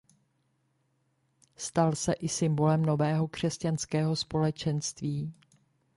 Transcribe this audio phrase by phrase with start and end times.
[1.55, 5.33] Stal se i symbolem nového křesťanského společenství.